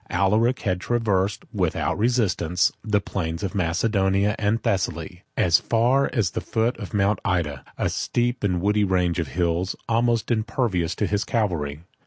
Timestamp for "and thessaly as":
4.39-5.59